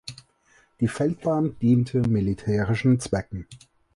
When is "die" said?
0.79-0.87